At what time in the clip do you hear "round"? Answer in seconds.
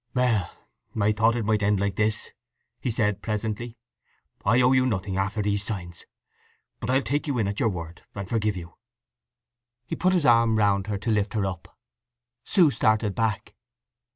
10.57-10.87